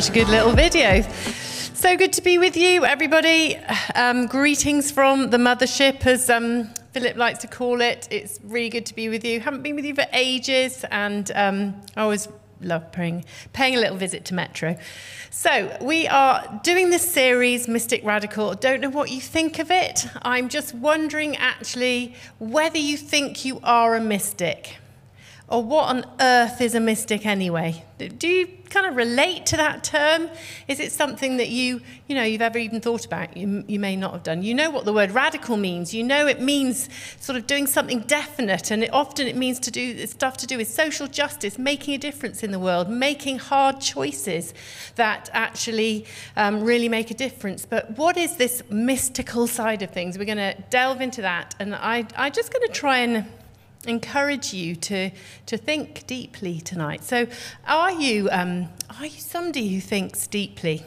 [0.00, 1.02] such a good little video.
[1.02, 3.56] So good to be with you, everybody.
[3.94, 8.08] Um, greetings from the mothership, as um, Philip likes to call it.
[8.10, 9.38] It's really good to be with you.
[9.38, 12.26] Haven't been with you for ages, and um, I always
[12.60, 14.76] love paying, paying a little visit to Metro.
[15.30, 18.54] So, we are doing this series, Mystic Radical.
[18.54, 20.08] Don't know what you think of it.
[20.22, 24.78] I'm just wondering actually whether you think you are a mystic.
[25.46, 27.84] Or what on earth is a mystic anyway?
[27.98, 30.30] Do you kind of relate to that term?
[30.68, 33.36] Is it something that you, you know, you've ever even thought about?
[33.36, 34.42] You, you may not have done.
[34.42, 35.92] You know what the word radical means.
[35.92, 36.88] You know it means
[37.20, 40.56] sort of doing something definite, and it, often it means to do stuff to do
[40.56, 44.54] with social justice, making a difference in the world, making hard choices
[44.94, 47.66] that actually um, really make a difference.
[47.66, 50.16] But what is this mystical side of things?
[50.16, 53.26] We're going to delve into that, and I, I'm just going to try and
[53.86, 55.10] encourage you to,
[55.46, 57.04] to think deeply tonight.
[57.04, 57.26] So,
[57.66, 60.84] are you, um, are you somebody who thinks deeply?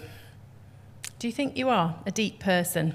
[1.20, 2.94] Do you think you are a deep person?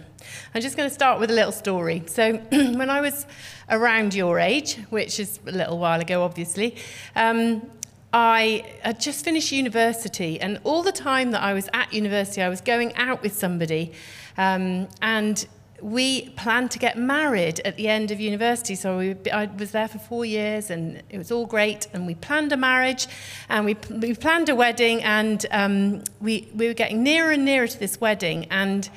[0.55, 2.05] I'm just going to start with a little story.
[2.07, 3.27] So, when I was
[3.69, 6.77] around your age, which is a little while ago, obviously,
[7.17, 7.69] um,
[8.13, 12.49] I had just finished university, and all the time that I was at university, I
[12.49, 13.93] was going out with somebody,
[14.37, 15.47] um, and
[15.83, 18.75] we planned to get married at the end of university.
[18.75, 21.89] So we, I was there for four years and it was all great.
[21.93, 23.09] And we planned a marriage
[23.49, 27.67] and we, we planned a wedding and um, we, we were getting nearer and nearer
[27.67, 28.47] to this wedding.
[28.51, 28.89] And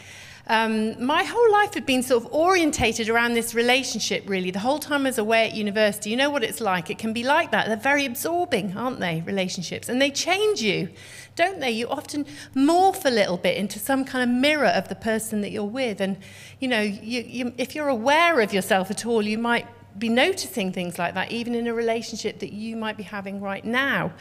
[0.47, 4.51] um, my whole life had been sort of orientated around this relationship, really.
[4.51, 6.91] The whole time I was away at university, you know what it's like.
[6.91, 7.67] It can be like that.
[7.67, 9.89] They're very absorbing, aren't they, relationships?
[9.89, 10.89] And they change you
[11.35, 11.71] don't they?
[11.71, 15.51] You often morph a little bit into some kind of mirror of the person that
[15.51, 15.99] you're with.
[15.99, 16.17] And,
[16.59, 20.71] you know, you, you, if you're aware of yourself at all, you might be noticing
[20.71, 24.13] things like that, even in a relationship that you might be having right now.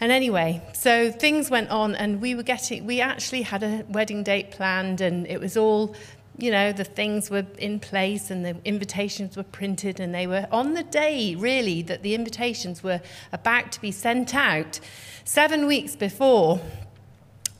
[0.00, 4.24] And anyway, so things went on, and we were getting, we actually had a wedding
[4.24, 5.94] date planned, and it was all
[6.36, 10.48] you know, the things were in place and the invitations were printed, and they were
[10.50, 13.00] on the day, really, that the invitations were
[13.32, 14.80] about to be sent out.
[15.24, 16.60] Seven weeks before,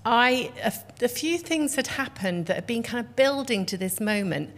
[0.04, 0.72] I, a,
[1.04, 4.50] a few things had happened that had been kind of building to this moment,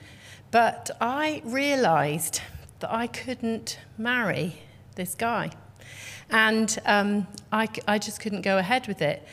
[0.50, 2.41] but I realized
[2.81, 4.56] that I couldn't marry
[4.97, 5.50] this guy.
[6.31, 9.26] And um, I, I just couldn't go ahead with it.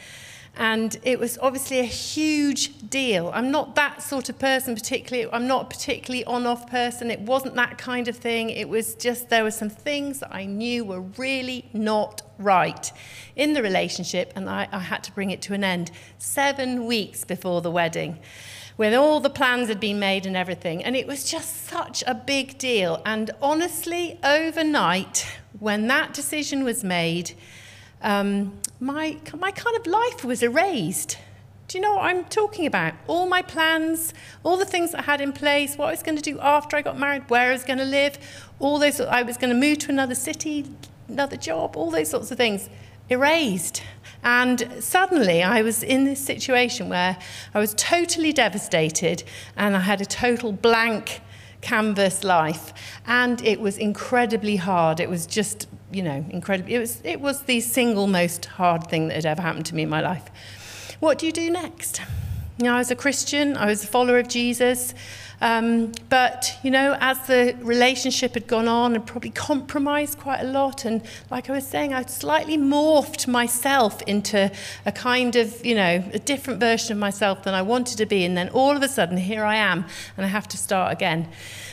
[0.55, 3.31] And it was obviously a huge deal.
[3.33, 5.27] I'm not that sort of person, particularly.
[5.33, 7.09] I'm not a particularly on off person.
[7.09, 8.51] It wasn't that kind of thing.
[8.51, 12.91] It was just there were some things that I knew were really not right
[13.35, 17.23] in the relationship, and I, I had to bring it to an end seven weeks
[17.23, 18.19] before the wedding
[18.75, 20.83] when all the plans had been made and everything.
[20.83, 23.01] And it was just such a big deal.
[23.05, 25.27] And honestly, overnight,
[25.59, 27.33] when that decision was made,
[28.03, 31.17] um, my, my kind of life was erased.
[31.67, 32.93] Do you know what I'm talking about?
[33.07, 36.21] All my plans, all the things I had in place, what I was going to
[36.21, 38.17] do after I got married, where I was going to live,
[38.59, 40.65] all those, I was going to move to another city,
[41.07, 42.69] another job, all those sorts of things,
[43.09, 43.81] erased.
[44.23, 47.17] And suddenly I was in this situation where
[47.53, 49.23] I was totally devastated
[49.55, 51.21] and I had a total blank
[51.61, 52.73] canvas life.
[53.07, 54.99] And it was incredibly hard.
[54.99, 56.71] It was just you know, incredible.
[56.71, 59.83] It was, it was the single most hard thing that had ever happened to me
[59.83, 60.29] in my life.
[60.99, 62.01] What do you do next?
[62.57, 64.93] You know, I was a Christian, I was a follower of Jesus.
[65.43, 70.45] Um, but, you know, as the relationship had gone on and probably compromised quite a
[70.45, 74.49] lot, and like I was saying, I slightly morphed myself into
[74.85, 78.23] a kind of, you know, a different version of myself than I wanted to be.
[78.23, 79.83] And then all of a sudden, here I am,
[80.15, 81.27] and I have to start again.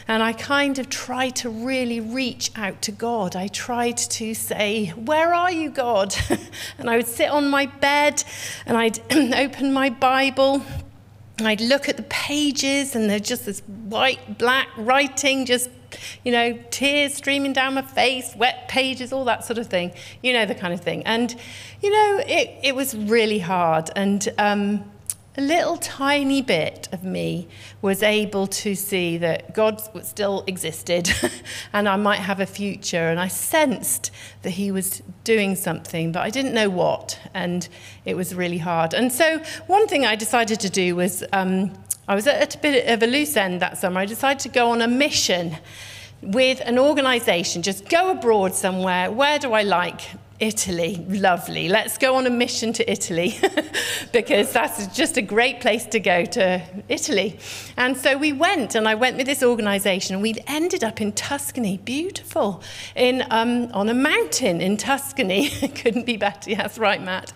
[0.08, 3.37] And I kind of tried to really reach out to God.
[3.37, 6.12] I tried to say, Where are you, God?
[6.78, 8.25] and I would sit on my bed
[8.66, 8.98] and I'd
[9.32, 10.64] open my Bible.
[11.41, 15.71] And I'd look at the pages, and there's just this white, black writing, just,
[16.23, 19.93] you know, tears streaming down my face, wet pages, all that sort of thing.
[20.23, 21.03] You know, the kind of thing.
[21.05, 21.34] And,
[21.83, 23.91] you know, it, it was really hard.
[23.97, 24.85] And, um,
[25.37, 27.47] a little tiny bit of me
[27.81, 31.11] was able to see that God still existed
[31.73, 33.09] and I might have a future.
[33.09, 34.11] And I sensed
[34.43, 37.19] that He was doing something, but I didn't know what.
[37.32, 37.69] And
[38.05, 38.93] it was really hard.
[38.93, 41.73] And so, one thing I decided to do was um,
[42.09, 44.00] I was at a bit of a loose end that summer.
[44.00, 45.56] I decided to go on a mission
[46.23, 49.11] with an organization, just go abroad somewhere.
[49.11, 50.03] Where do I like?
[50.40, 51.69] Italy, lovely.
[51.69, 53.38] Let's go on a mission to Italy
[54.12, 57.38] because that's just a great place to go to Italy.
[57.76, 60.20] And so we went, and I went with this organization.
[60.22, 62.62] We ended up in Tuscany, beautiful,
[62.96, 65.50] in, um, on a mountain in Tuscany.
[65.75, 66.54] Couldn't be better.
[66.54, 67.34] That's right, Matt.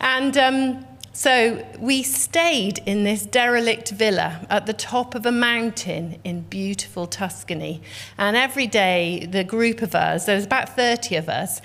[0.00, 0.84] And um,
[1.14, 7.06] so we stayed in this derelict villa at the top of a mountain in beautiful
[7.06, 7.82] Tuscany.
[8.16, 11.60] And every day, the group of us, there was about 30 of us,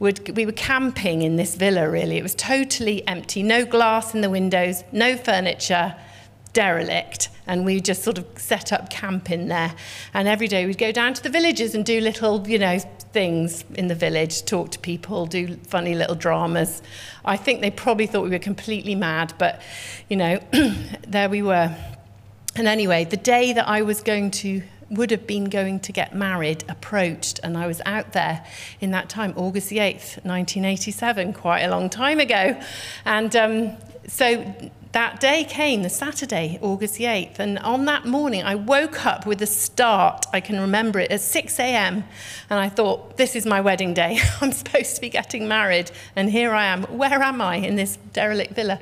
[0.00, 2.16] would, we were camping in this villa, really.
[2.16, 5.94] It was totally empty, no glass in the windows, no furniture,
[6.52, 7.28] derelict.
[7.46, 9.74] And we just sort of set up camp in there.
[10.14, 12.78] And every day we'd go down to the villages and do little you know
[13.12, 16.82] things in the village talk to people do funny little dramas.
[17.24, 19.60] I think they probably thought we were completely mad but
[20.08, 20.38] you know
[21.08, 21.74] there we were.
[22.56, 26.14] And anyway the day that i was going to would have been going to get
[26.14, 28.44] married approached and i was out there
[28.80, 32.60] in that time august the 8th 1987 quite a long time ago
[33.04, 33.76] and um,
[34.06, 34.54] so
[34.92, 39.24] that day came, the Saturday, August the 8th, and on that morning I woke up
[39.24, 40.26] with a start.
[40.32, 42.02] I can remember it at 6 a.m.
[42.48, 44.18] And I thought, this is my wedding day.
[44.40, 46.82] I'm supposed to be getting married, and here I am.
[46.84, 48.80] Where am I in this derelict villa?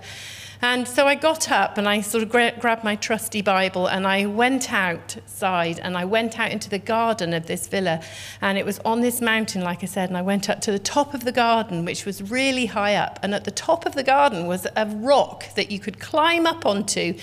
[0.61, 4.05] And so I got up and I sort of gra- grabbed my trusty Bible and
[4.05, 8.03] I went outside and I went out into the garden of this villa.
[8.41, 10.81] And it was on this mountain, like I said, and I went up to the
[10.81, 13.21] top of the garden, which was really high up.
[13.23, 16.67] And at the top of the garden was a rock that you could climb up
[16.67, 17.15] onto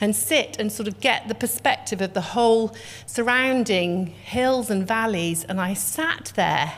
[0.00, 2.76] and sit and sort of get the perspective of the whole
[3.06, 5.42] surrounding hills and valleys.
[5.42, 6.74] And I sat there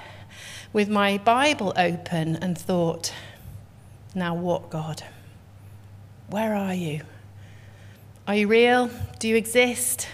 [0.72, 3.12] with my Bible open and thought,
[4.14, 5.02] now what, God?
[6.28, 7.02] Where are you?
[8.26, 8.90] Are you real?
[9.20, 10.08] Do you exist?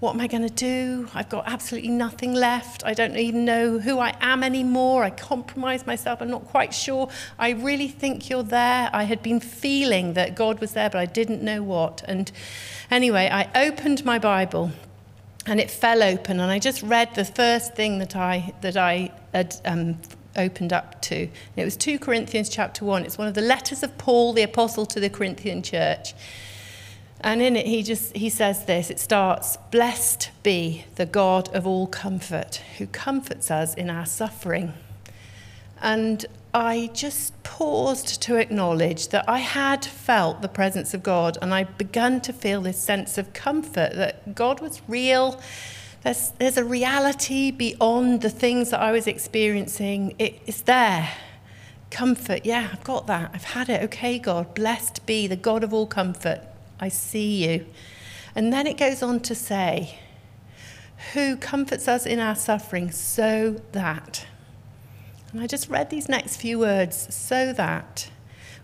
[0.00, 1.08] What am I going to do?
[1.14, 2.84] I've got absolutely nothing left.
[2.84, 5.04] I don't even know who I am anymore.
[5.04, 6.20] I compromise myself.
[6.20, 7.10] I'm not quite sure.
[7.38, 8.90] I really think you're there.
[8.92, 12.02] I had been feeling that God was there, but I didn't know what.
[12.08, 12.32] And
[12.90, 14.72] anyway, I opened my Bible
[15.46, 19.10] and it fell open, and I just read the first thing that I, that I
[19.32, 19.98] had um,
[20.36, 21.28] opened up to.
[21.56, 23.04] It was 2 Corinthians chapter 1.
[23.04, 26.14] It's one of the letters of Paul, the apostle to the Corinthian church.
[27.20, 28.90] And in it, he just he says this.
[28.90, 34.72] It starts, "Blessed be the God of all comfort, who comforts us in our suffering."
[35.82, 36.24] And
[36.54, 41.64] I just paused to acknowledge that I had felt the presence of God, and I
[41.64, 45.38] began to feel this sense of comfort that God was real
[46.02, 50.14] there's, there's a reality beyond the things that I was experiencing.
[50.18, 51.10] It is there.
[51.90, 53.30] Comfort, yeah, I've got that.
[53.34, 53.82] I've had it.
[53.84, 56.40] Okay, God, blessed be the God of all comfort.
[56.78, 57.66] I see you.
[58.34, 59.98] And then it goes on to say,
[61.12, 64.26] who comforts us in our suffering so that.
[65.32, 68.10] And I just read these next few words so that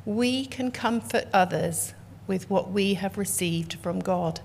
[0.04, 1.94] we can comfort others
[2.26, 4.40] with what we have received from God.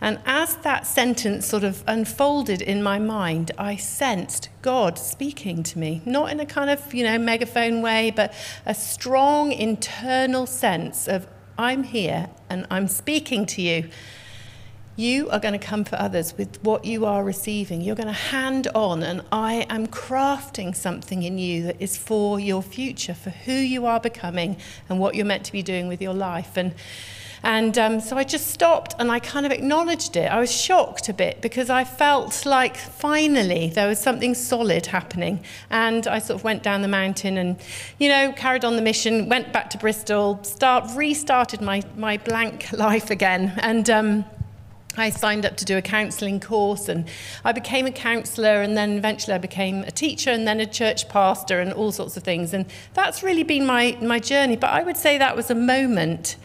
[0.00, 5.78] And as that sentence sort of unfolded in my mind, I sensed God speaking to
[5.78, 8.32] me, not in a kind of, you know, megaphone way, but
[8.64, 11.26] a strong internal sense of,
[11.58, 13.90] I'm here and I'm speaking to you.
[14.94, 17.80] You are going to come for others with what you are receiving.
[17.82, 22.40] You're going to hand on, and I am crafting something in you that is for
[22.40, 24.56] your future, for who you are becoming,
[24.88, 26.56] and what you're meant to be doing with your life.
[26.56, 26.74] And
[27.42, 30.30] and um, so I just stopped and I kind of acknowledged it.
[30.30, 35.44] I was shocked a bit because I felt like finally there was something solid happening.
[35.70, 37.56] And I sort of went down the mountain and,
[37.98, 42.72] you know, carried on the mission, went back to Bristol, start, restarted my, my blank
[42.72, 43.52] life again.
[43.58, 44.24] And, um,
[44.96, 47.08] I signed up to do a counselling course and
[47.44, 51.08] I became a counsellor and then eventually I became a teacher and then a church
[51.08, 52.52] pastor and all sorts of things.
[52.52, 54.56] And that's really been my, my journey.
[54.56, 56.36] But I would say that was a moment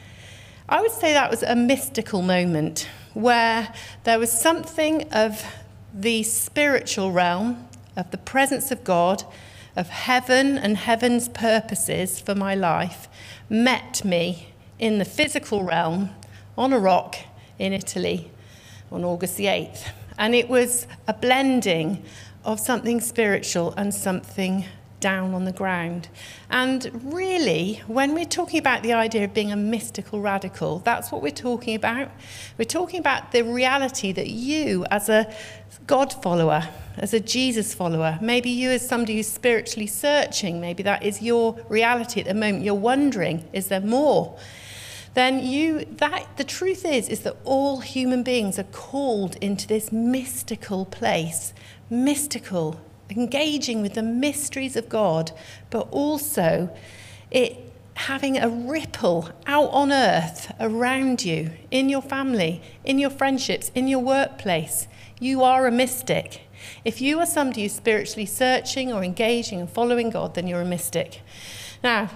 [0.69, 3.73] I would say that was a mystical moment where
[4.05, 5.43] there was something of
[5.93, 7.67] the spiritual realm,
[7.97, 9.23] of the presence of God,
[9.75, 13.09] of heaven and heaven's purposes for my life,
[13.49, 16.09] met me in the physical realm
[16.57, 17.17] on a rock
[17.59, 18.31] in Italy
[18.89, 19.89] on August the 8th.
[20.17, 22.05] And it was a blending
[22.45, 24.65] of something spiritual and something
[25.03, 26.07] down on the ground.
[26.49, 31.21] And really, when we're talking about the idea of being a mystical radical, that's what
[31.21, 32.09] we're talking about.
[32.57, 35.29] We're talking about the reality that you, as a
[35.87, 41.03] God follower, as a Jesus follower, maybe you as somebody who's spiritually searching, maybe that
[41.03, 42.63] is your reality at the moment.
[42.63, 44.39] You're wondering, is there more?
[45.15, 49.91] Then you that the truth is is that all human beings are called into this
[49.91, 51.53] mystical place,
[51.89, 52.79] mystical
[53.15, 55.31] engaging with the mysteries of God,
[55.69, 56.69] but also
[57.31, 57.57] it
[57.95, 63.87] having a ripple out on earth around you, in your family, in your friendships, in
[63.87, 64.87] your workplace.
[65.19, 66.41] You are a mystic.
[66.83, 70.65] If you are somebody who's spiritually searching or engaging and following God, then you're a
[70.65, 71.21] mystic.
[71.83, 72.09] Now,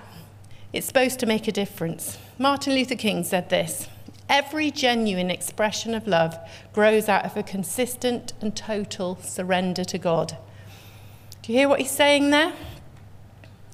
[0.73, 2.17] It's supposed to make a difference.
[2.37, 3.87] Martin Luther King said this
[4.29, 6.37] Every genuine expression of love
[6.73, 10.37] grows out of a consistent and total surrender to God.
[11.47, 12.51] Do you hear what he's saying there?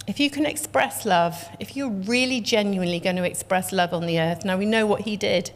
[0.05, 4.19] If you can express love, if you're really genuinely going to express love on the
[4.19, 5.49] earth, now we know what he did.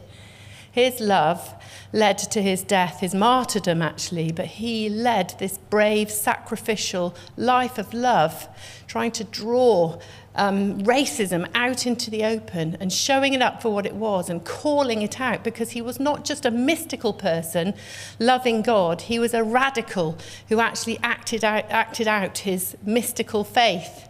[0.78, 1.56] His love
[1.92, 7.92] led to his death, his martyrdom actually, but he led this brave, sacrificial life of
[7.92, 8.48] love,
[8.86, 9.98] trying to draw
[10.36, 14.44] um, racism out into the open and showing it up for what it was and
[14.44, 17.74] calling it out because he was not just a mystical person
[18.20, 20.16] loving God, he was a radical
[20.48, 24.07] who actually acted out, acted out his mystical faith.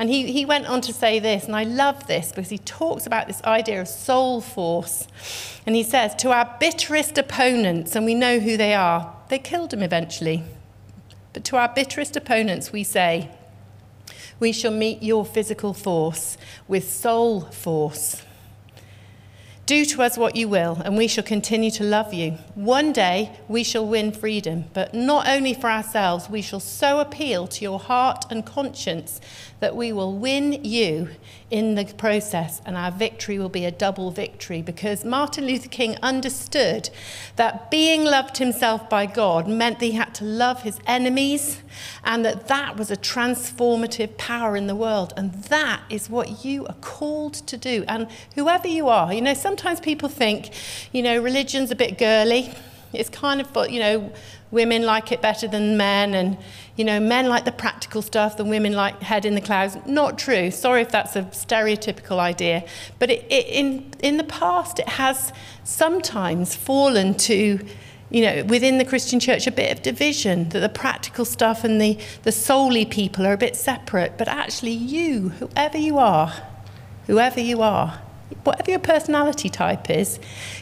[0.00, 3.06] And he, he went on to say this, and I love this because he talks
[3.06, 5.06] about this idea of soul force.
[5.66, 9.74] And he says, To our bitterest opponents, and we know who they are, they killed
[9.74, 10.42] him eventually.
[11.34, 13.28] But to our bitterest opponents, we say,
[14.38, 18.22] We shall meet your physical force with soul force.
[19.70, 22.32] Do to us what you will, and we shall continue to love you.
[22.56, 27.46] One day we shall win freedom, but not only for ourselves, we shall so appeal
[27.46, 29.20] to your heart and conscience
[29.60, 31.08] that we will win you
[31.50, 35.96] in the process, and our victory will be a double victory because Martin Luther King
[36.02, 36.90] understood
[37.36, 41.62] that being loved himself by God meant that he had to love his enemies,
[42.04, 45.12] and that that was a transformative power in the world.
[45.16, 47.84] And that is what you are called to do.
[47.86, 50.52] And whoever you are, you know, sometimes people think,
[50.92, 52.54] you know, religion's a bit girly.
[52.92, 54.12] It's kind of, you know,
[54.50, 56.36] women like it better than men, and
[56.76, 59.76] you know, men like the practical stuff, the women like head in the clouds.
[59.86, 60.50] Not true.
[60.50, 62.64] Sorry if that's a stereotypical idea,
[62.98, 65.32] but it, it, in in the past, it has
[65.64, 67.64] sometimes fallen to.
[68.12, 71.80] You know, within the Christian church, a bit of division that the practical stuff and
[71.80, 74.18] the, the souly people are a bit separate.
[74.18, 76.34] But actually, you, whoever you are,
[77.06, 78.00] whoever you are,
[78.44, 80.18] whatever your personality type is,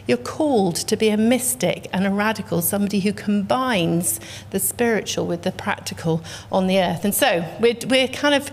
[0.06, 4.20] you're called to be a mystic and a radical, somebody who combines
[4.50, 7.04] the spiritual with the practical on the earth.
[7.04, 8.50] And so we're, we're kind of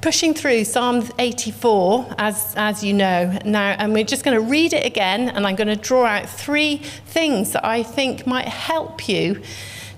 [0.00, 4.72] pushing through Psalm 84, as, as you know now, and we're just going to read
[4.72, 9.08] it again, and I'm going to draw out three things that I think might help
[9.08, 9.42] you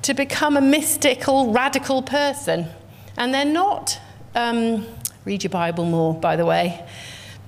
[0.02, 2.66] to become a mystical, radical person.
[3.16, 3.98] And they're not,
[4.34, 4.86] um,
[5.24, 6.86] read your Bible more, by the way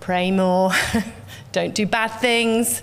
[0.07, 0.71] pray more,
[1.51, 2.81] don't do bad things.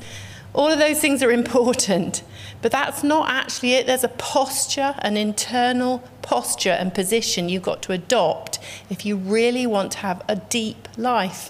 [0.51, 2.21] All of those things are important,
[2.61, 3.87] but that's not actually it.
[3.87, 9.65] There's a posture, an internal posture and position you've got to adopt if you really
[9.65, 11.49] want to have a deep life.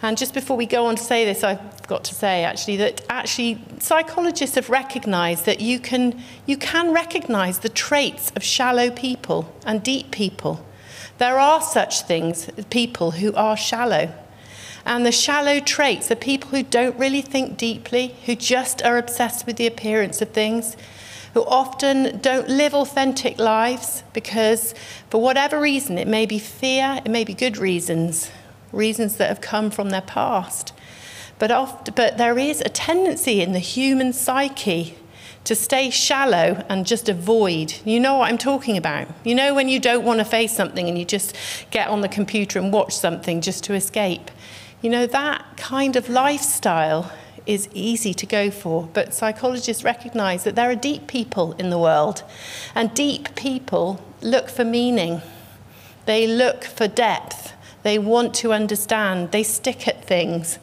[0.00, 3.02] And just before we go on to say this, I've got to say actually that
[3.10, 9.54] actually psychologists have recognized that you can, you can recognize the traits of shallow people
[9.66, 10.64] and deep people.
[11.18, 14.14] There are such things, people who are shallow.
[14.84, 19.46] And the shallow traits are people who don't really think deeply, who just are obsessed
[19.46, 20.76] with the appearance of things,
[21.34, 24.74] who often don't live authentic lives because,
[25.08, 28.30] for whatever reason, it may be fear, it may be good reasons,
[28.72, 30.72] reasons that have come from their past.
[31.38, 34.96] But, oft, but there is a tendency in the human psyche
[35.44, 37.74] to stay shallow and just avoid.
[37.84, 39.08] You know what I'm talking about.
[39.24, 41.34] You know when you don't want to face something and you just
[41.70, 44.30] get on the computer and watch something just to escape.
[44.82, 47.12] You know, that kind of lifestyle
[47.46, 51.78] is easy to go for, but psychologists recognize that there are deep people in the
[51.78, 52.24] world,
[52.74, 55.22] and deep people look for meaning,
[56.06, 57.52] they look for depth.
[57.84, 60.58] They want to understand, they stick at things,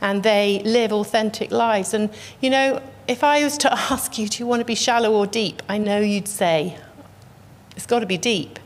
[0.00, 1.92] and they live authentic lives.
[1.92, 2.10] And,
[2.40, 5.26] you know, if I was to ask you, do you want to be shallow or
[5.26, 5.62] deep?
[5.68, 6.78] I know you'd say,
[7.76, 8.58] it's got to be deep.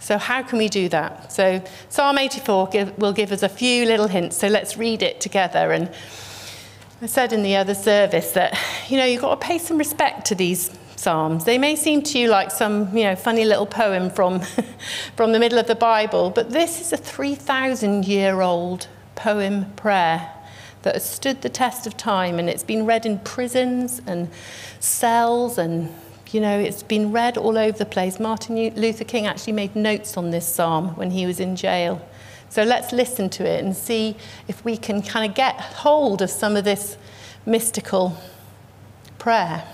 [0.00, 1.30] So, how can we do that?
[1.30, 4.36] So, Psalm 84 give, will give us a few little hints.
[4.36, 5.72] So, let's read it together.
[5.72, 5.90] And
[7.02, 10.26] I said in the other service that, you know, you've got to pay some respect
[10.26, 11.46] to these Psalms.
[11.46, 14.40] They may seem to you like some, you know, funny little poem from,
[15.16, 20.30] from the middle of the Bible, but this is a 3,000 year old poem prayer
[20.82, 24.28] that has stood the test of time and it's been read in prisons and
[24.78, 25.94] cells and
[26.32, 28.20] you know, it's been read all over the place.
[28.20, 32.06] Martin Luther King actually made notes on this psalm when he was in jail.
[32.48, 34.16] So let's listen to it and see
[34.48, 36.96] if we can kind of get hold of some of this
[37.46, 38.16] mystical
[39.18, 39.64] prayer.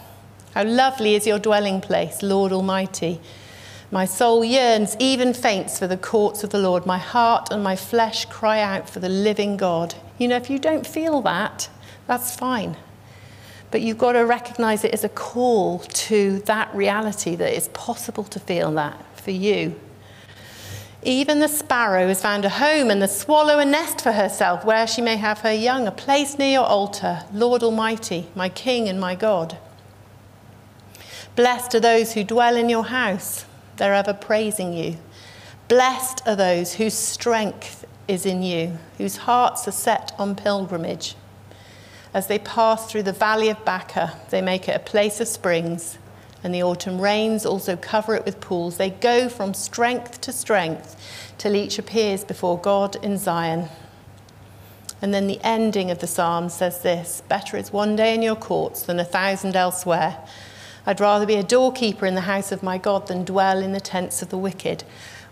[0.55, 3.21] How lovely is your dwelling place, Lord Almighty.
[3.91, 6.87] My soul yearns, even faints, for the courts of the Lord.
[6.87, 9.95] My heart and my flesh cry out for the living God.
[10.19, 11.69] You know, if you don't feel that,
[12.07, 12.77] that's fine.
[13.71, 18.25] But you've got to recognize it as a call to that reality that it's possible
[18.25, 19.75] to feel that for you.
[21.03, 24.87] Even the sparrow has found a home, and the swallow a nest for herself, where
[24.87, 29.01] she may have her young, a place near your altar, Lord Almighty, my King and
[29.01, 29.57] my God.
[31.37, 33.45] Blessed are those who dwell in your house,
[33.77, 34.97] they're ever praising you.
[35.69, 41.15] Blessed are those whose strength is in you, whose hearts are set on pilgrimage.
[42.17, 45.99] As they pass through the valley of Baca, they make it a place of springs,
[46.43, 48.79] and the autumn rains also cover it with pools.
[48.79, 50.97] They go from strength to strength
[51.37, 53.69] till each appears before God in Zion.
[55.03, 58.35] And then the ending of the psalm says this Better is one day in your
[58.35, 60.17] courts than a thousand elsewhere.
[60.87, 63.79] I'd rather be a doorkeeper in the house of my God than dwell in the
[63.79, 64.85] tents of the wicked.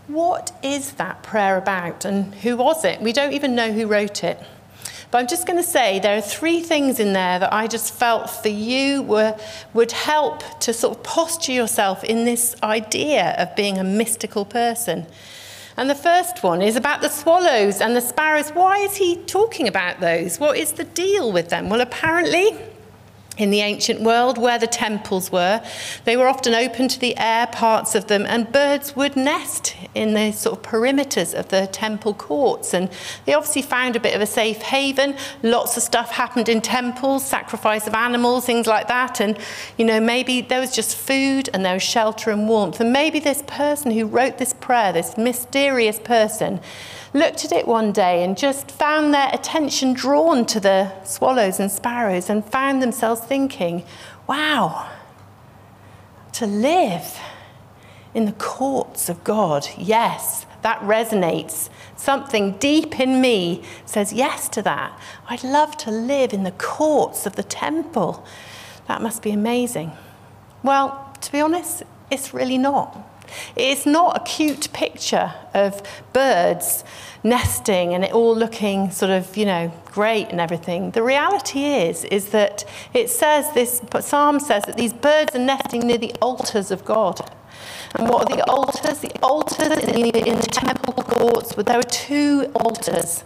[0.07, 3.00] What is that prayer about and who was it?
[3.00, 4.38] We don't even know who wrote it.
[5.14, 7.94] But I'm just going to say there are three things in there that I just
[7.94, 9.38] felt for you were,
[9.73, 15.06] would help to sort of posture yourself in this idea of being a mystical person.
[15.76, 18.50] And the first one is about the swallows and the sparrows.
[18.50, 20.40] Why is he talking about those?
[20.40, 21.68] What is the deal with them?
[21.68, 22.59] Well, apparently,
[23.37, 25.62] in the ancient world where the temples were.
[26.05, 30.14] They were often open to the air, parts of them, and birds would nest in
[30.14, 32.75] the sort of perimeters of the temple courts.
[32.75, 32.91] And
[33.25, 35.17] they obviously found a bit of a safe haven.
[35.43, 39.21] Lots of stuff happened in temples, sacrifice of animals, things like that.
[39.21, 39.38] And,
[39.76, 42.81] you know, maybe there was just food and there was shelter and warmth.
[42.81, 46.61] And maybe this person who wrote this prayer, this mysterious person,
[47.14, 51.71] looked at it one day and just found their attention drawn to the swallows and
[51.71, 53.85] sparrows and found themselves thinking,
[54.26, 54.90] wow,
[56.33, 57.18] to live
[58.12, 61.68] in the courts of God, yes, that resonates.
[61.97, 64.99] Something deep in me says yes to that.
[65.28, 68.25] I'd love to live in the courts of the temple.
[68.88, 69.92] That must be amazing.
[70.62, 72.97] Well, to be honest, it's really not.
[73.57, 76.85] It's not a cute picture of birds
[77.23, 80.91] nesting and it all looking sort of, you know, great and everything.
[80.91, 85.87] The reality is, is that it says this, Psalm says that these birds are nesting
[85.87, 87.21] near the altars of God.
[87.95, 88.99] And what are the altars?
[88.99, 93.25] The altars in the, in the temple courts, there were two altars.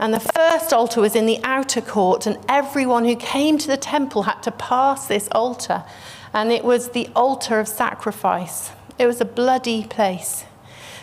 [0.00, 3.76] And the first altar was in the outer court, and everyone who came to the
[3.76, 5.84] temple had to pass this altar.
[6.32, 8.72] And it was the altar of sacrifice.
[8.98, 10.44] It was a bloody place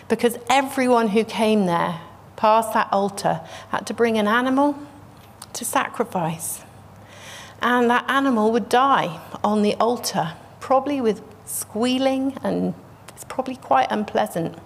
[0.08, 2.00] because everyone who came there,
[2.36, 4.78] past that altar, had to bring an animal
[5.52, 6.62] to sacrifice.
[7.60, 12.74] And that animal would die on the altar, probably with squealing, and
[13.08, 14.56] it's probably quite unpleasant.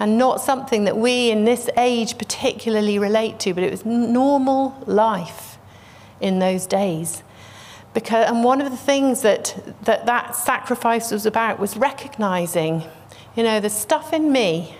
[0.00, 4.82] And not something that we in this age particularly relate to, but it was normal
[4.86, 5.58] life
[6.20, 7.22] in those days.
[7.94, 12.84] Because, and one of the things that, that that sacrifice was about was recognizing,
[13.34, 14.76] you know, the stuff in me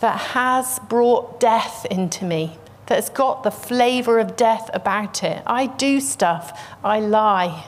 [0.00, 5.42] that has brought death into me, that's got the flavor of death about it.
[5.46, 7.66] I do stuff, I lie,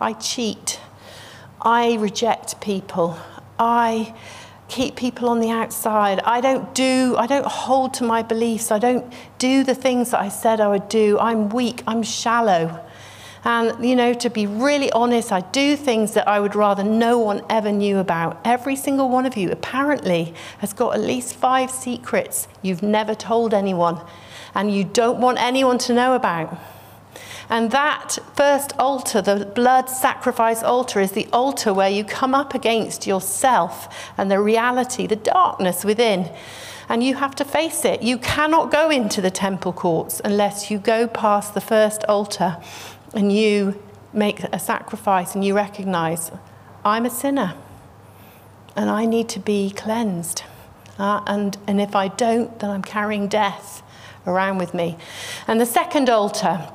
[0.00, 0.80] I cheat,
[1.60, 3.18] I reject people,
[3.58, 4.14] I
[4.68, 6.20] keep people on the outside.
[6.20, 8.70] I don't do, I don't hold to my beliefs.
[8.70, 11.18] I don't do the things that I said I would do.
[11.18, 12.84] I'm weak, I'm shallow.
[13.44, 17.18] And, you know, to be really honest, I do things that I would rather no
[17.18, 18.40] one ever knew about.
[18.44, 23.54] Every single one of you apparently has got at least five secrets you've never told
[23.54, 24.00] anyone
[24.54, 26.58] and you don't want anyone to know about.
[27.50, 32.54] And that first altar, the blood sacrifice altar, is the altar where you come up
[32.54, 36.30] against yourself and the reality, the darkness within.
[36.90, 38.02] And you have to face it.
[38.02, 42.58] You cannot go into the temple courts unless you go past the first altar
[43.14, 43.80] and you
[44.12, 46.30] make a sacrifice and you recognize,
[46.84, 47.54] I'm a sinner
[48.76, 50.42] and I need to be cleansed.
[50.98, 53.82] Uh, and, and if I don't, then I'm carrying death
[54.26, 54.96] around with me.
[55.46, 56.70] And the second altar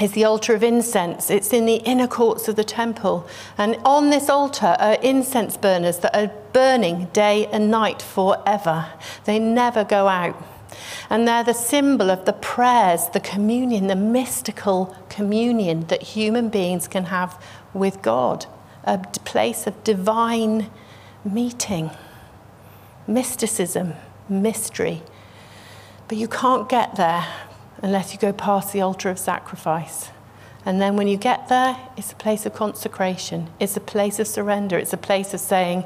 [0.00, 1.30] is the altar of incense.
[1.30, 3.26] It's in the inner courts of the temple.
[3.56, 8.86] And on this altar are incense burners that are burning day and night forever.
[9.24, 10.36] They never go out.
[11.10, 16.88] And they're the symbol of the prayers, the communion, the mystical communion that human beings
[16.88, 17.42] can have
[17.74, 18.46] with God,
[18.84, 20.70] a place of divine
[21.24, 21.90] meeting,
[23.06, 23.94] mysticism,
[24.28, 25.02] mystery.
[26.08, 27.26] But you can't get there
[27.82, 30.10] unless you go past the altar of sacrifice.
[30.64, 33.48] And then when you get there, it's a place of consecration.
[33.60, 34.76] It's a place of surrender.
[34.76, 35.84] It's a place of saying,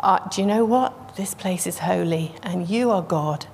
[0.00, 1.16] uh, Do you know what?
[1.16, 3.46] This place is holy, and you are God,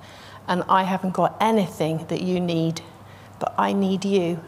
[0.47, 2.81] and I haven't got anything that you need,
[3.39, 4.39] but I need you,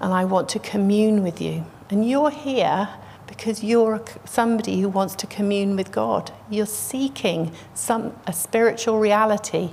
[0.00, 1.64] and I want to commune with you.
[1.90, 2.88] And you're here
[3.26, 6.32] because you're somebody who wants to commune with God.
[6.50, 9.72] You're seeking some, a spiritual reality.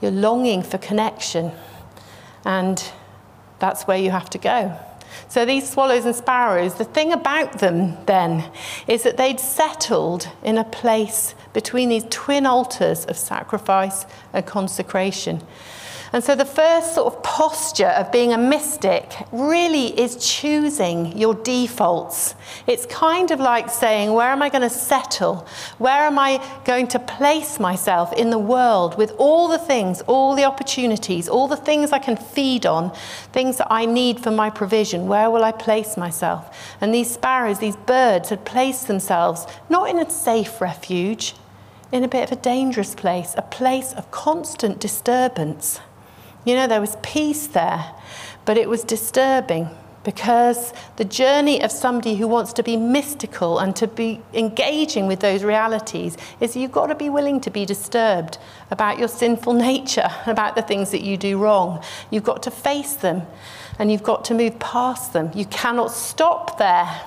[0.00, 1.52] You're longing for connection.
[2.44, 2.82] And
[3.58, 4.76] that's where you have to go.
[5.28, 8.50] So these swallows and sparrows, the thing about them then
[8.86, 15.42] is that they'd settled in a place between these twin altars of sacrifice and consecration.
[16.12, 21.34] And so the first sort of posture of being a mystic really is choosing your
[21.34, 22.34] defaults.
[22.66, 25.46] It's kind of like saying, where am I going to settle?
[25.78, 30.34] Where am I going to place myself in the world with all the things, all
[30.34, 32.90] the opportunities, all the things I can feed on,
[33.32, 35.06] things that I need for my provision?
[35.06, 36.56] Where will I place myself?
[36.80, 41.36] And these sparrows, these birds, had placed themselves not in a safe refuge,
[41.92, 45.78] in a bit of a dangerous place, a place of constant disturbance.
[46.44, 47.92] You know, there was peace there,
[48.44, 49.68] but it was disturbing
[50.02, 55.20] because the journey of somebody who wants to be mystical and to be engaging with
[55.20, 58.38] those realities is you've got to be willing to be disturbed
[58.70, 61.82] about your sinful nature, about the things that you do wrong.
[62.10, 63.22] You've got to face them
[63.78, 65.30] and you've got to move past them.
[65.34, 67.02] You cannot stop there.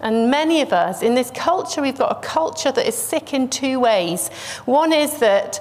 [0.00, 3.50] And many of us in this culture, we've got a culture that is sick in
[3.50, 4.28] two ways.
[4.64, 5.60] One is that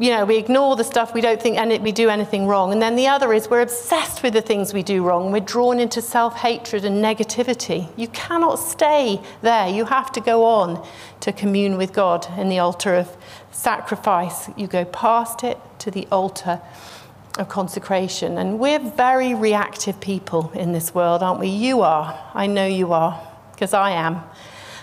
[0.00, 2.72] you know, we ignore the stuff we don't think and we do anything wrong.
[2.72, 5.32] And then the other is we're obsessed with the things we do wrong.
[5.32, 7.88] We're drawn into self hatred and negativity.
[7.96, 9.68] You cannot stay there.
[9.68, 10.86] You have to go on
[11.20, 13.16] to commune with God in the altar of
[13.50, 14.48] sacrifice.
[14.56, 16.60] You go past it to the altar
[17.36, 18.38] of consecration.
[18.38, 21.48] And we're very reactive people in this world, aren't we?
[21.48, 22.18] You are.
[22.34, 23.20] I know you are,
[23.52, 24.22] because I am.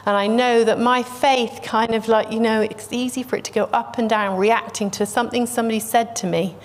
[0.07, 3.43] And I know that my faith kind of like, you know, it's easy for it
[3.45, 6.55] to go up and down, reacting to something somebody said to me,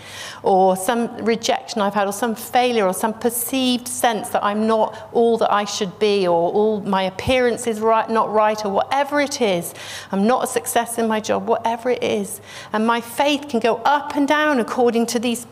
[0.42, 5.08] or some rejection I've had, or some failure, or some perceived sense that I'm not
[5.12, 9.22] all that I should be, or all my appearance is right, not right, or whatever
[9.22, 9.72] it is.
[10.12, 12.42] I'm not a success in my job, whatever it is.
[12.74, 15.46] And my faith can go up and down according to these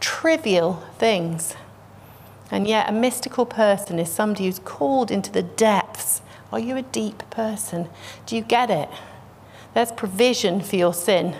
[0.00, 1.56] trivial things.
[2.50, 6.22] And yet, a mystical person is somebody who's called into the depths
[6.52, 7.88] are you a deep person?
[8.26, 8.88] Do you get it?
[9.74, 11.34] There's provision for your sin.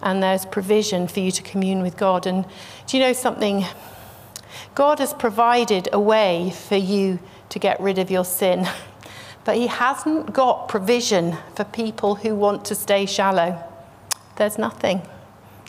[0.00, 2.26] And there's provision for you to commune with God.
[2.26, 2.44] And
[2.86, 3.64] do you know something?
[4.74, 8.66] God has provided a way for you to get rid of your sin,
[9.44, 13.62] but He hasn't got provision for people who want to stay shallow.
[14.36, 15.02] There's nothing.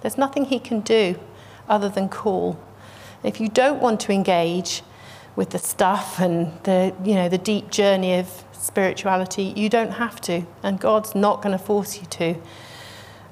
[0.01, 1.19] There's nothing He can do
[1.69, 2.59] other than call.
[3.23, 4.81] If you don't want to engage,
[5.35, 9.53] with the stuff and the, you know, the deep journey of spirituality.
[9.55, 12.35] You don't have to, and God's not going to force you to.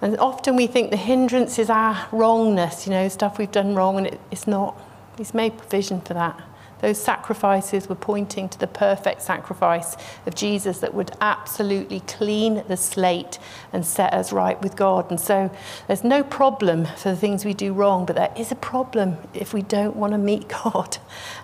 [0.01, 3.97] And often we think the hindrance is our wrongness, you know, stuff we've done wrong,
[3.97, 4.77] and it, it's not.
[5.17, 6.41] He's made provision for that.
[6.83, 12.75] Those sacrifices were pointing to the perfect sacrifice of Jesus that would absolutely clean the
[12.75, 13.39] slate
[13.71, 15.09] and set us right with God.
[15.09, 15.49] And so
[15.87, 19.53] there's no problem for the things we do wrong, but there is a problem if
[19.53, 20.97] we don't want to meet God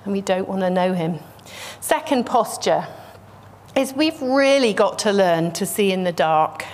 [0.03, 1.19] and we don't want to know Him.
[1.79, 2.85] Second posture
[3.77, 6.65] is we've really got to learn to see in the dark.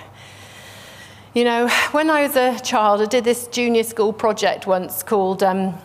[1.34, 5.44] You know, when I was a child, I did this junior school project once called
[5.44, 5.78] um,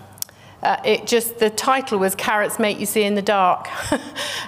[0.64, 3.68] uh, it just the title was carrots make you see in the dark.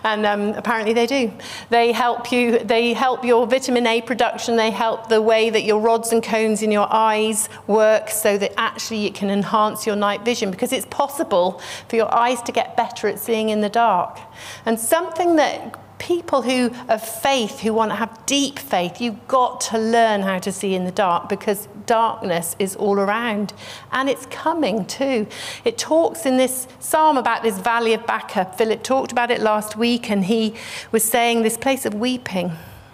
[0.05, 1.31] And um, apparently they do.
[1.69, 4.57] They help you they help your vitamin a production.
[4.57, 8.53] They help the way that your rods and cones in your eyes work so that
[8.57, 12.75] actually it can enhance your night vision because it's possible for your eyes to get
[12.75, 14.19] better at seeing in the dark.
[14.65, 19.61] And something that people who of faith who want to have deep faith you've got
[19.61, 23.53] to learn how to see in the dark because darkness is all around
[23.91, 25.25] and it's coming too.
[25.63, 28.53] It talks in this psalm about this valley of baca.
[28.57, 30.55] Philip talked about it last week and he
[30.91, 32.51] was saying this place of weeping.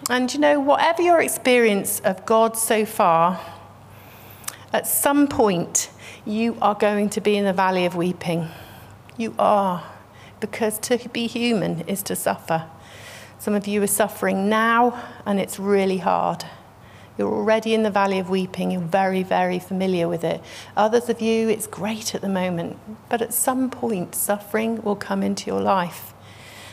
[0.08, 3.40] And you know whatever your experience of god so far
[4.72, 5.90] at some point
[6.24, 8.48] you are going to be in the valley of weeping.
[9.16, 9.84] You are
[10.38, 12.66] because to be human is to suffer
[13.40, 16.44] some of you are suffering now, and it's really hard.
[17.16, 18.70] You're already in the valley of weeping.
[18.70, 20.42] You're very, very familiar with it.
[20.76, 22.78] Others of you, it's great at the moment.
[23.08, 26.12] But at some point, suffering will come into your life.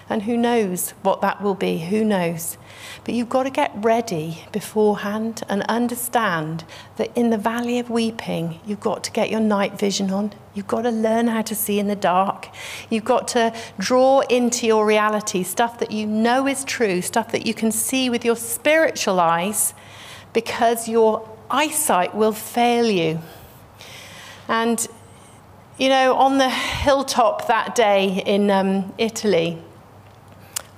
[0.09, 1.79] And who knows what that will be?
[1.79, 2.57] Who knows?
[3.05, 6.65] But you've got to get ready beforehand and understand
[6.97, 10.33] that in the valley of weeping, you've got to get your night vision on.
[10.57, 12.49] You've got to learn how to see in the dark.
[12.89, 17.45] You've got to draw into your reality stuff that you know is true, stuff that
[17.45, 19.75] you can see with your spiritual eyes,
[20.33, 23.19] because your eyesight will fail you.
[24.47, 24.87] And,
[25.77, 29.61] you know, on the hilltop that day in um, Italy,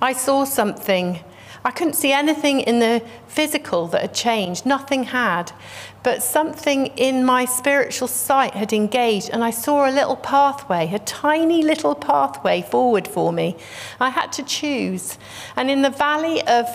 [0.02, 1.20] I saw something.
[1.64, 5.52] I couldn't see anything in the physical that had changed, nothing had.
[6.02, 10.98] But something in my spiritual sight had engaged, and I saw a little pathway, a
[10.98, 13.56] tiny little pathway forward for me.
[13.98, 15.18] I had to choose.
[15.56, 16.66] And in the valley of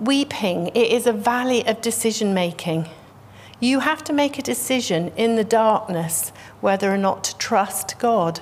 [0.00, 2.88] weeping, it is a valley of decision making.
[3.60, 8.40] You have to make a decision in the darkness whether or not to trust God.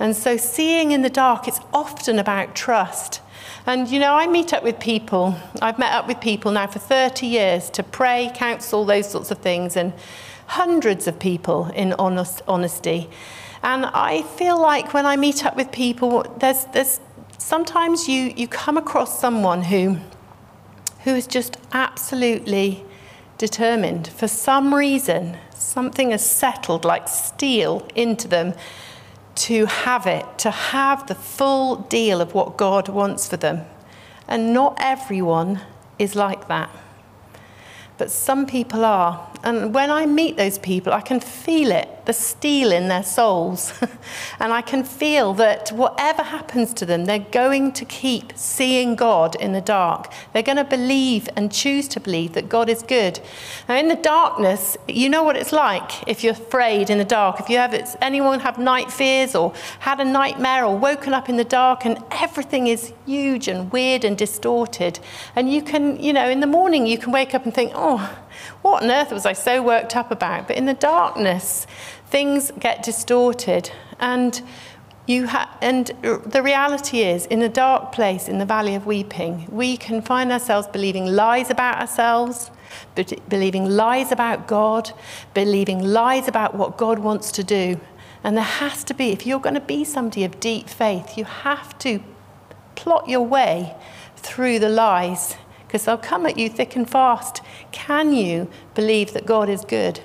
[0.00, 3.20] And so, seeing in the dark, it's often about trust.
[3.70, 6.80] And you know, I meet up with people, I've met up with people now for
[6.80, 9.92] 30 years to pray, counsel, those sorts of things, and
[10.46, 13.08] hundreds of people in honest, honesty.
[13.62, 16.98] And I feel like when I meet up with people, there's, there's
[17.38, 19.98] sometimes you, you come across someone who,
[21.04, 22.84] who is just absolutely
[23.38, 24.08] determined.
[24.08, 28.54] For some reason, something has settled like steel into them
[29.34, 33.64] to have it, to have the full deal of what God wants for them.
[34.28, 35.60] And not everyone
[35.98, 36.70] is like that.
[37.98, 39.30] But some people are.
[39.42, 43.72] And when I meet those people, I can feel it the steel in their souls.
[44.40, 49.36] and I can feel that whatever happens to them, they're going to keep seeing God
[49.36, 50.12] in the dark.
[50.32, 53.20] They're going to believe and choose to believe that God is good.
[53.68, 57.38] Now, in the darkness, you know what it's like if you're afraid in the dark.
[57.38, 61.36] If you have anyone have night fears or had a nightmare or woken up in
[61.36, 64.98] the dark and everything is huge and weird and distorted.
[65.36, 68.18] And you can, you know, in the morning you can wake up and think, oh,
[68.62, 70.48] what on earth was I so worked up about?
[70.48, 71.66] But in the darkness,
[72.10, 73.70] things get distorted.
[73.98, 74.42] And,
[75.06, 75.86] you ha- and
[76.26, 80.32] the reality is, in a dark place in the valley of weeping, we can find
[80.32, 82.50] ourselves believing lies about ourselves,
[83.28, 84.92] believing lies about God,
[85.34, 87.80] believing lies about what God wants to do.
[88.22, 91.24] And there has to be, if you're going to be somebody of deep faith, you
[91.24, 92.02] have to
[92.74, 93.74] plot your way
[94.16, 97.40] through the lies because they'll come at you thick and fast.
[97.70, 100.00] Can you believe that God is good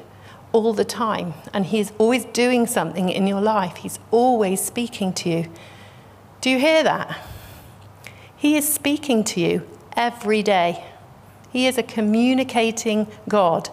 [0.55, 3.77] all the time and He's always doing something in your life?
[3.77, 5.51] He's always speaking to you.
[6.39, 7.17] Do you hear that?
[8.37, 10.85] He is speaking to you every day.
[11.51, 13.69] He is a communicating God.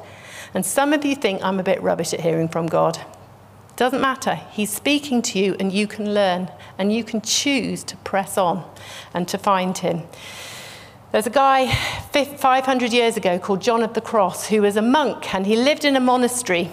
[0.54, 2.98] And some of you think I'm a bit rubbish at hearing from God.
[3.76, 4.34] Doesn't matter.
[4.50, 8.68] He's speaking to you, and you can learn, and you can choose to press on
[9.14, 10.02] and to find Him.
[11.12, 15.34] There's a guy 500 years ago called John of the Cross who was a monk
[15.34, 16.70] and he lived in a monastery.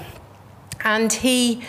[0.86, 1.62] And he,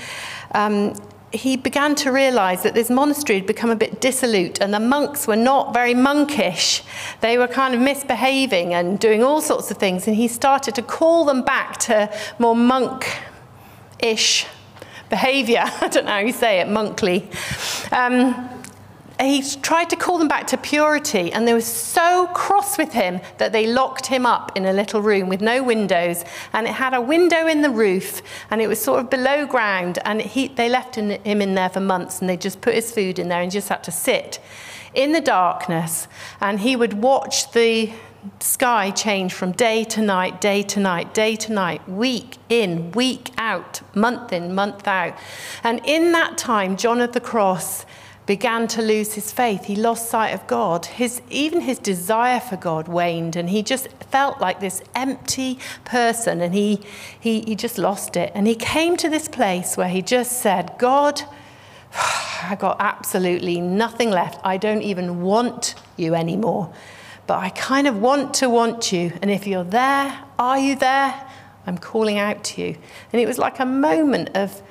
[0.53, 0.95] um,
[1.33, 5.27] he began to realize that this monastery had become a bit dissolute and the monks
[5.27, 6.85] were not very monkish.
[7.21, 10.07] They were kind of misbehaving and doing all sorts of things.
[10.07, 13.05] And he started to call them back to more monk
[13.99, 14.47] ish
[15.09, 15.65] behavior.
[15.81, 17.29] I don't know how you say it, monkly.
[17.91, 18.60] Um,
[19.29, 23.21] he tried to call them back to purity, and they were so cross with him
[23.39, 26.25] that they locked him up in a little room with no windows.
[26.53, 29.99] And it had a window in the roof, and it was sort of below ground.
[30.05, 33.19] And he, they left him in there for months, and they just put his food
[33.19, 34.41] in there and just had to sit
[34.95, 36.09] in the darkness.
[36.41, 37.93] And he would watch the
[38.41, 43.31] sky change from day to night, day to night, day to night, week in, week
[43.39, 45.15] out, month in, month out.
[45.63, 47.87] And in that time, John of the Cross
[48.31, 49.65] began to lose his faith.
[49.65, 50.87] He lost sight of God.
[50.87, 56.41] His, even his desire for God waned, and he just felt like this empty person,
[56.41, 56.79] and he,
[57.19, 58.31] he, he just lost it.
[58.33, 61.23] And he came to this place where he just said, God,
[61.93, 64.41] I got absolutely nothing left.
[64.45, 66.73] I don't even want you anymore.
[67.27, 69.13] But I kind of want to want you.
[69.23, 71.21] And if you're there, are you there?
[71.67, 72.77] I'm calling out to you.
[73.13, 74.63] And it was like a moment of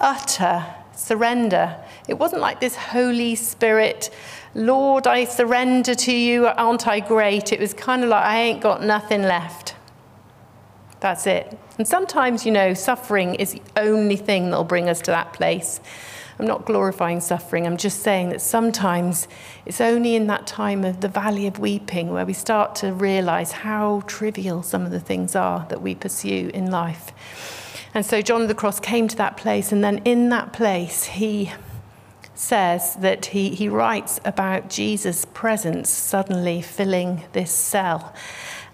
[0.00, 1.76] utter surrender.
[2.08, 4.10] It wasn't like this Holy Spirit,
[4.54, 7.52] Lord, I surrender to you, aren't I great?
[7.52, 9.74] It was kind of like, I ain't got nothing left.
[11.00, 11.56] That's it.
[11.76, 15.80] And sometimes, you know, suffering is the only thing that'll bring us to that place.
[16.38, 17.66] I'm not glorifying suffering.
[17.66, 19.28] I'm just saying that sometimes
[19.66, 23.52] it's only in that time of the valley of weeping where we start to realize
[23.52, 27.12] how trivial some of the things are that we pursue in life.
[27.92, 31.04] And so John of the Cross came to that place, and then in that place,
[31.04, 31.52] he
[32.38, 38.14] says that he, he writes about Jesus' presence suddenly filling this cell.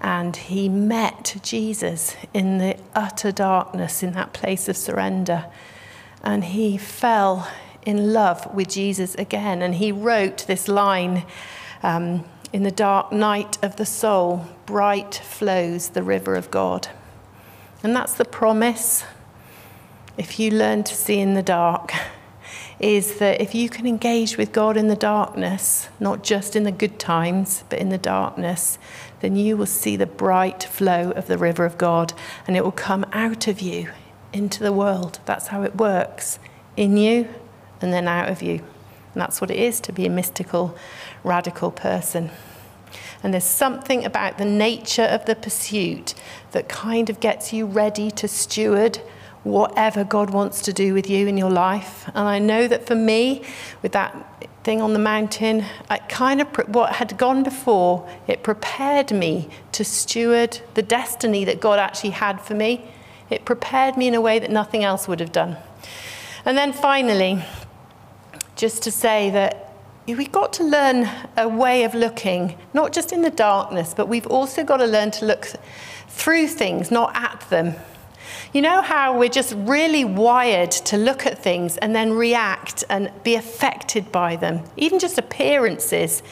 [0.00, 5.46] And he met Jesus in the utter darkness, in that place of surrender.
[6.22, 7.48] And he fell
[7.87, 9.62] in love with Jesus again.
[9.62, 11.24] And he wrote this line
[11.83, 16.88] um, In the dark night of the soul, bright flows the river of God.
[17.83, 19.05] And that's the promise.
[20.18, 21.94] If you learn to see in the dark,
[22.81, 26.73] is that if you can engage with God in the darkness, not just in the
[26.73, 28.79] good times, but in the darkness,
[29.21, 32.13] then you will see the bright flow of the river of God
[32.47, 33.91] and it will come out of you
[34.33, 35.21] into the world.
[35.25, 36.39] That's how it works
[36.77, 37.29] in you
[37.81, 38.57] and then out of you.
[39.15, 40.77] And that's what it is to be a mystical,
[41.23, 42.31] radical person.
[43.23, 46.15] And there's something about the nature of the pursuit
[46.51, 49.01] that kind of gets you ready to steward
[49.45, 52.09] whatever God wants to do with you in your life.
[52.09, 53.43] And I know that for me,
[53.83, 59.13] with that thing on the mountain, I kind of what had gone before, it prepared
[59.13, 62.91] me to steward the destiny that God actually had for me.
[63.29, 65.59] It prepared me in a way that nothing else would have done.
[66.47, 67.45] And then finally,
[68.57, 69.73] just to say that
[70.07, 74.27] we've got to learn a way of looking, not just in the darkness, but we've
[74.27, 75.49] also got to learn to look
[76.09, 77.75] through things, not at them.
[78.55, 83.11] You know how we're just really wired to look at things and then react and
[83.25, 86.23] be affected by them, even just appearances.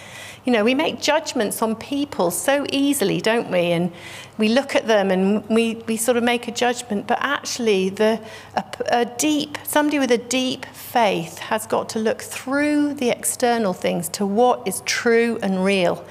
[0.44, 3.72] You know, we make judgments on people so easily, don't we?
[3.72, 3.90] And
[4.38, 7.08] we look at them and we, we sort of make a judgment.
[7.08, 8.20] But actually, the,
[8.54, 13.72] a, a deep, somebody with a deep faith has got to look through the external
[13.72, 16.06] things to what is true and real.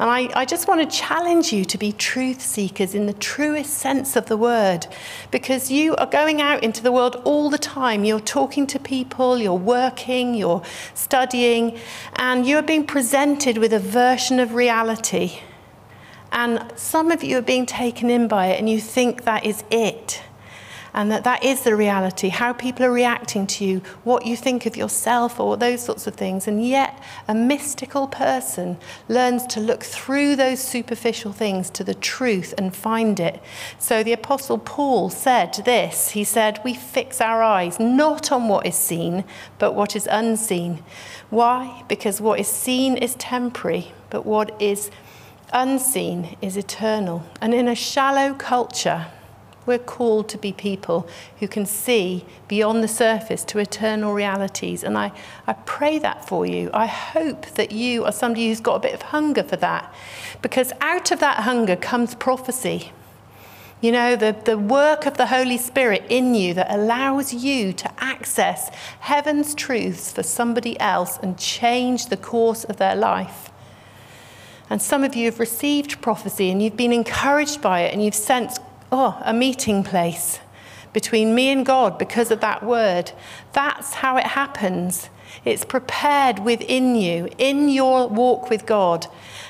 [0.00, 3.74] And I, I just want to challenge you to be truth seekers in the truest
[3.74, 4.86] sense of the word,
[5.30, 8.04] because you are going out into the world all the time.
[8.04, 10.62] You're talking to people, you're working, you're
[10.94, 11.78] studying,
[12.16, 15.40] and you're being presented with a version of reality.
[16.32, 19.64] And some of you are being taken in by it, and you think that is
[19.70, 20.22] it
[20.92, 24.66] and that that is the reality, how people are reacting to you, what you think
[24.66, 26.48] of yourself, or those sorts of things.
[26.48, 32.54] And yet, a mystical person learns to look through those superficial things to the truth
[32.58, 33.40] and find it.
[33.78, 38.66] So the Apostle Paul said this He said, We fix our eyes not on what
[38.66, 39.24] is seen,
[39.58, 40.82] but what is unseen.
[41.30, 41.84] Why?
[41.88, 44.90] Because what is seen is temporary, but what is
[45.52, 47.24] unseen is eternal.
[47.40, 49.06] And in a shallow culture,
[49.70, 54.82] we're called to be people who can see beyond the surface to eternal realities.
[54.82, 55.12] And I,
[55.46, 56.70] I pray that for you.
[56.74, 59.94] I hope that you are somebody who's got a bit of hunger for that.
[60.42, 62.90] Because out of that hunger comes prophecy.
[63.80, 67.92] You know, the, the work of the Holy Spirit in you that allows you to
[68.02, 73.52] access heaven's truths for somebody else and change the course of their life.
[74.68, 78.16] And some of you have received prophecy and you've been encouraged by it and you've
[78.16, 78.60] sensed
[78.92, 80.40] oh, a meeting place
[80.92, 83.12] between me and God because of that word.
[83.52, 85.08] That's how it happens.
[85.44, 89.06] It's prepared within you, in your walk with God.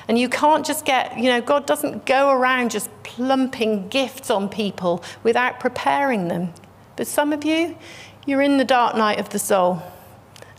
[0.07, 4.49] And you can't just get, you know, God doesn't go around just plumping gifts on
[4.49, 6.53] people without preparing them.
[6.95, 7.77] But some of you,
[8.25, 9.81] you're in the dark night of the soul.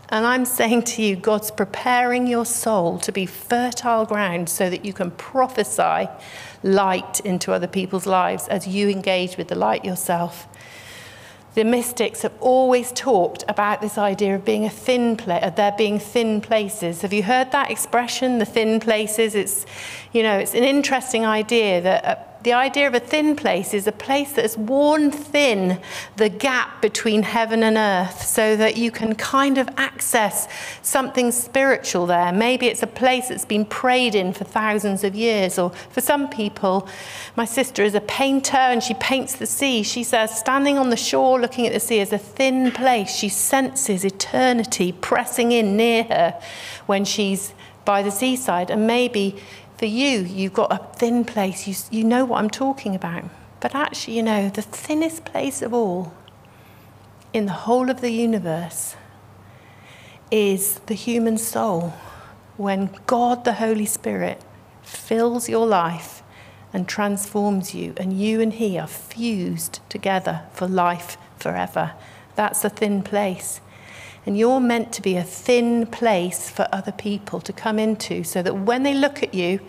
[0.09, 4.85] And I'm saying to you, God's preparing your soul to be fertile ground so that
[4.85, 6.07] you can prophesy
[6.63, 10.47] light into other people's lives as you engage with the light yourself.
[11.55, 15.55] The mystics have always talked about this idea of being a thin place, of uh,
[15.55, 17.01] there being thin places.
[17.01, 19.35] Have you heard that expression, the thin places?
[19.35, 19.67] It's,
[20.13, 23.87] you know, it's an interesting idea that uh, the idea of a thin place is
[23.87, 25.79] a place that has worn thin
[26.17, 30.47] the gap between heaven and earth so that you can kind of access
[30.81, 32.33] something spiritual there.
[32.33, 36.29] Maybe it's a place that's been prayed in for thousands of years, or for some
[36.29, 36.87] people,
[37.37, 39.81] my sister is a painter and she paints the sea.
[39.81, 43.15] She says, standing on the shore looking at the sea is a thin place.
[43.15, 46.41] She senses eternity pressing in near her
[46.87, 47.53] when she's
[47.85, 48.69] by the seaside.
[48.69, 49.35] And maybe
[49.83, 51.67] for you, you've got a thin place.
[51.67, 53.25] You, you know what I'm talking about.
[53.59, 56.13] But actually, you know, the thinnest place of all
[57.33, 58.95] in the whole of the universe
[60.31, 61.93] is the human soul.
[62.55, 64.41] When God, the Holy Spirit,
[64.83, 66.23] fills your life
[66.71, 71.91] and transforms you, and you and He are fused together for life forever.
[72.35, 73.59] That's a thin place.
[74.25, 78.41] And you're meant to be a thin place for other people to come into so
[78.41, 79.59] that when they look at you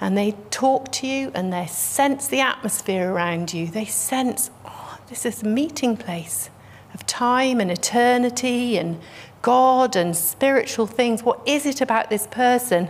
[0.00, 4.98] and they talk to you and they sense the atmosphere around you, they sense, oh,
[5.08, 6.50] this is a meeting place
[6.92, 9.00] of time and eternity and
[9.40, 11.22] God and spiritual things.
[11.22, 12.88] What is it about this person?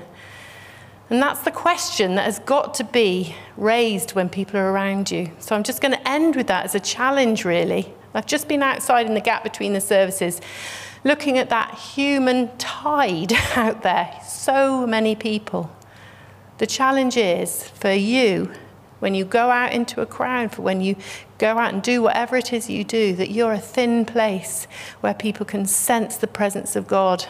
[1.11, 5.31] And that's the question that has got to be raised when people are around you.
[5.39, 7.95] So I'm just going to end with that as a challenge, really.
[8.13, 10.41] I've just been outside in the gap between the services
[11.05, 15.75] looking at that human tide out there, so many people.
[16.59, 18.53] The challenge is for you
[18.99, 20.97] when you go out into a crowd, for when you
[21.39, 24.67] go out and do whatever it is you do, that you're a thin place
[25.01, 27.27] where people can sense the presence of God.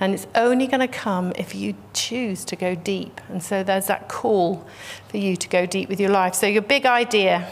[0.00, 3.20] And it's only going to come if you choose to go deep.
[3.28, 4.66] And so there's that call
[5.08, 6.34] for you to go deep with your life.
[6.34, 7.50] So, your big idea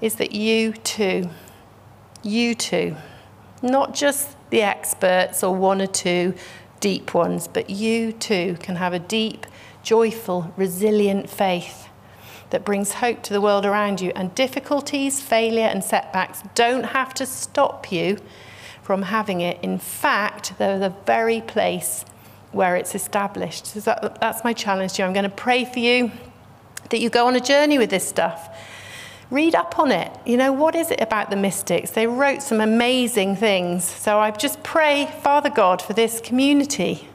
[0.00, 1.28] is that you too,
[2.22, 2.96] you too,
[3.64, 6.34] not just the experts or one or two
[6.80, 9.46] deep ones, but you too can have a deep,
[9.82, 11.88] joyful, resilient faith
[12.50, 14.12] that brings hope to the world around you.
[14.14, 18.18] And difficulties, failure, and setbacks don't have to stop you
[18.82, 19.58] from having it.
[19.62, 22.04] In fact, they're the very place
[22.52, 23.66] where it's established.
[23.66, 25.06] So that, that's my challenge to you.
[25.06, 26.12] I'm going to pray for you
[26.90, 28.56] that you go on a journey with this stuff.
[29.30, 30.10] Read up on it.
[30.24, 31.90] You know, what is it about the mystics?
[31.90, 33.84] They wrote some amazing things.
[33.84, 37.08] So I just pray, Father God, for this community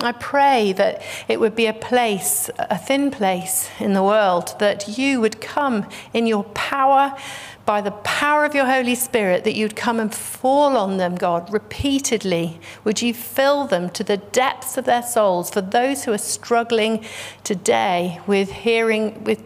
[0.00, 4.98] I pray that it would be a place, a thin place in the world, that
[4.98, 7.16] you would come in your power,
[7.64, 11.50] by the power of your Holy Spirit, that you'd come and fall on them, God,
[11.50, 12.60] repeatedly.
[12.82, 17.04] Would you fill them to the depths of their souls for those who are struggling
[17.42, 19.42] today with hearing, with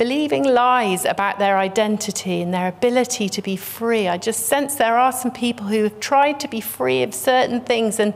[0.00, 4.08] believing lies about their identity and their ability to be free.
[4.08, 7.60] I just sense there are some people who have tried to be free of certain
[7.60, 8.14] things, and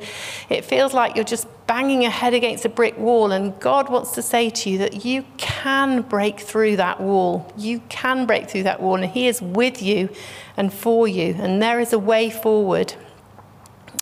[0.48, 3.32] it feels like you're just banging your head against a brick wall.
[3.32, 7.52] And God wants to say to you that you can break through that wall.
[7.54, 10.08] You can break through that wall, and He is with you
[10.56, 12.94] and for you, and there is a way forward.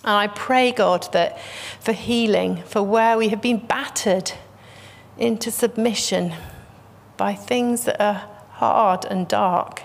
[0.05, 1.41] And I pray, God, that
[1.81, 4.31] for healing, for where we have been battered
[5.19, 6.35] into submission
[7.23, 9.81] by things that are hard and dark,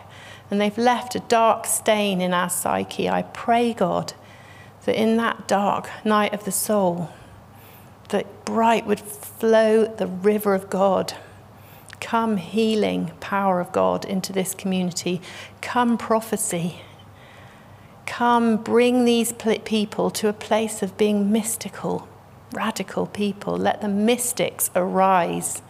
[0.49, 3.07] and they've left a dark stain in our psyche.
[3.07, 4.13] I pray, God,
[4.85, 7.11] that in that dark night of the soul,
[8.09, 11.13] that bright would flow the river of God.
[11.99, 15.21] Come healing power of God into this community.
[15.61, 16.81] Come prophecy.
[18.07, 19.31] Come bring these
[19.63, 22.07] people to a place of being mystical,
[22.51, 23.55] radical people.
[23.55, 25.61] Let the mystics arise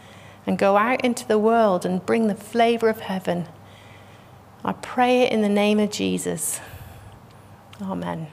[0.47, 3.47] and go out into the world and bring the flavor of heaven.
[4.63, 6.59] I pray it in the name of Jesus.
[7.81, 8.27] Amen.